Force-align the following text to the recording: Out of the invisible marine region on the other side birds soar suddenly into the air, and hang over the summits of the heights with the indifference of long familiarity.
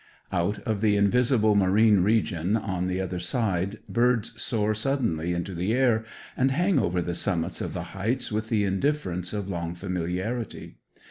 Out 0.31 0.57
of 0.61 0.81
the 0.81 0.95
invisible 0.97 1.53
marine 1.53 1.99
region 2.01 2.57
on 2.57 2.87
the 2.87 2.99
other 2.99 3.19
side 3.19 3.77
birds 3.87 4.41
soar 4.41 4.73
suddenly 4.73 5.31
into 5.31 5.53
the 5.53 5.73
air, 5.75 6.03
and 6.35 6.49
hang 6.49 6.79
over 6.79 7.03
the 7.03 7.13
summits 7.13 7.61
of 7.61 7.75
the 7.75 7.83
heights 7.93 8.31
with 8.31 8.49
the 8.49 8.63
indifference 8.63 9.31
of 9.31 9.47
long 9.47 9.75
familiarity. 9.75 10.77